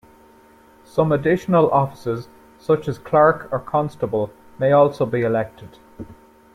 [0.83, 5.77] Some additional offices, such as clerk or constable, may also be elected.